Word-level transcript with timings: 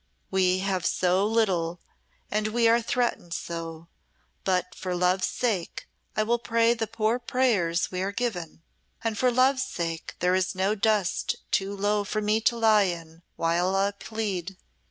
We 0.31 0.57
have 0.61 0.83
so 0.87 1.27
little, 1.27 1.79
and 2.31 2.47
we 2.47 2.67
are 2.67 2.81
threatened 2.81 3.35
so; 3.35 3.87
but 4.43 4.73
for 4.73 4.95
love's 4.95 5.27
sake 5.27 5.85
I 6.15 6.23
will 6.23 6.39
pray 6.39 6.73
the 6.73 6.87
poor 6.87 7.19
prayers 7.19 7.91
we 7.91 8.01
are 8.01 8.11
given, 8.11 8.63
and 9.03 9.15
for 9.15 9.29
love's 9.31 9.61
sake 9.63 10.15
there 10.17 10.33
is 10.33 10.55
no 10.55 10.73
dust 10.73 11.35
too 11.51 11.77
low 11.77 12.03
for 12.03 12.19
me 12.19 12.41
to 12.41 12.57
lie 12.57 12.81
in 12.89 13.21
while 13.35 13.75
I 13.75 13.91
plead." 13.91 14.57